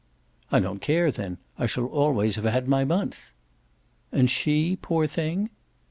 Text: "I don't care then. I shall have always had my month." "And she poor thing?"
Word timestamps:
"I 0.51 0.59
don't 0.59 0.81
care 0.81 1.11
then. 1.11 1.37
I 1.59 1.67
shall 1.67 1.83
have 1.83 1.91
always 1.93 2.35
had 2.37 2.67
my 2.67 2.83
month." 2.83 3.27
"And 4.11 4.31
she 4.31 4.75
poor 4.75 5.05
thing?" 5.05 5.51